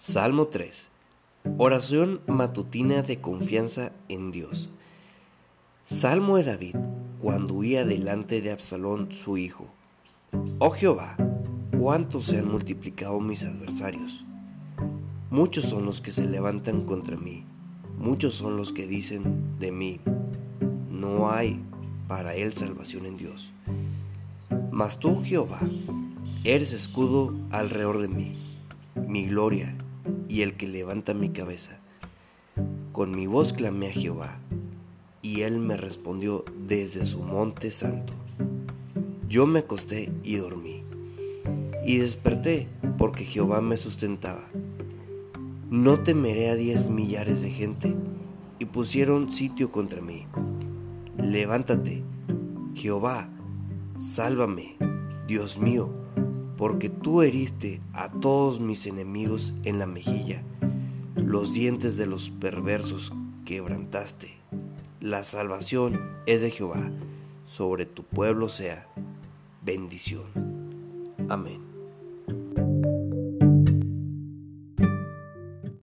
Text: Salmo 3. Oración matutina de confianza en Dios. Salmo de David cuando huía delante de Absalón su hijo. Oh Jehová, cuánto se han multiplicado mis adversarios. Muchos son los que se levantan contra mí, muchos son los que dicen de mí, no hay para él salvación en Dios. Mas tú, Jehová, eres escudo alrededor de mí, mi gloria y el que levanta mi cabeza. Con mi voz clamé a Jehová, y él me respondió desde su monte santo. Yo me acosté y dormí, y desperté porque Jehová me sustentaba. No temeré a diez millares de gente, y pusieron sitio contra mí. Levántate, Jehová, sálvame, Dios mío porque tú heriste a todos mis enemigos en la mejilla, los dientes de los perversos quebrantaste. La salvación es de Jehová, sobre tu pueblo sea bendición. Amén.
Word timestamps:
Salmo 0.00 0.46
3. 0.46 0.90
Oración 1.56 2.20
matutina 2.28 3.02
de 3.02 3.20
confianza 3.20 3.90
en 4.08 4.30
Dios. 4.30 4.70
Salmo 5.86 6.36
de 6.36 6.44
David 6.44 6.76
cuando 7.18 7.54
huía 7.54 7.84
delante 7.84 8.40
de 8.40 8.52
Absalón 8.52 9.08
su 9.10 9.38
hijo. 9.38 9.66
Oh 10.60 10.70
Jehová, 10.70 11.16
cuánto 11.76 12.20
se 12.20 12.38
han 12.38 12.48
multiplicado 12.48 13.18
mis 13.18 13.42
adversarios. 13.42 14.24
Muchos 15.30 15.64
son 15.64 15.84
los 15.84 16.00
que 16.00 16.12
se 16.12 16.28
levantan 16.28 16.84
contra 16.84 17.16
mí, 17.16 17.44
muchos 17.98 18.34
son 18.34 18.56
los 18.56 18.72
que 18.72 18.86
dicen 18.86 19.58
de 19.58 19.72
mí, 19.72 19.98
no 20.92 21.28
hay 21.28 21.60
para 22.06 22.36
él 22.36 22.52
salvación 22.52 23.04
en 23.04 23.16
Dios. 23.16 23.52
Mas 24.70 25.00
tú, 25.00 25.24
Jehová, 25.24 25.60
eres 26.44 26.72
escudo 26.72 27.34
alrededor 27.50 27.98
de 27.98 28.06
mí, 28.06 28.36
mi 28.94 29.26
gloria 29.26 29.74
y 30.28 30.42
el 30.42 30.56
que 30.56 30.68
levanta 30.68 31.14
mi 31.14 31.30
cabeza. 31.30 31.80
Con 32.92 33.12
mi 33.12 33.26
voz 33.26 33.52
clamé 33.52 33.88
a 33.88 33.92
Jehová, 33.92 34.40
y 35.22 35.40
él 35.42 35.58
me 35.58 35.76
respondió 35.76 36.44
desde 36.66 37.04
su 37.04 37.22
monte 37.22 37.70
santo. 37.70 38.12
Yo 39.28 39.46
me 39.46 39.60
acosté 39.60 40.12
y 40.22 40.36
dormí, 40.36 40.84
y 41.84 41.98
desperté 41.98 42.68
porque 42.98 43.24
Jehová 43.24 43.60
me 43.60 43.76
sustentaba. 43.76 44.48
No 45.70 46.00
temeré 46.00 46.50
a 46.50 46.56
diez 46.56 46.88
millares 46.88 47.42
de 47.42 47.50
gente, 47.50 47.94
y 48.58 48.66
pusieron 48.66 49.32
sitio 49.32 49.70
contra 49.70 50.00
mí. 50.00 50.26
Levántate, 51.16 52.02
Jehová, 52.74 53.30
sálvame, 53.98 54.76
Dios 55.26 55.58
mío 55.58 55.94
porque 56.58 56.90
tú 56.90 57.22
heriste 57.22 57.80
a 57.94 58.08
todos 58.08 58.58
mis 58.58 58.86
enemigos 58.86 59.54
en 59.62 59.78
la 59.78 59.86
mejilla, 59.86 60.42
los 61.14 61.54
dientes 61.54 61.96
de 61.96 62.06
los 62.06 62.30
perversos 62.30 63.12
quebrantaste. 63.44 64.34
La 65.00 65.22
salvación 65.22 66.00
es 66.26 66.42
de 66.42 66.50
Jehová, 66.50 66.90
sobre 67.44 67.86
tu 67.86 68.02
pueblo 68.02 68.48
sea 68.48 68.88
bendición. 69.62 70.26
Amén. 71.28 71.67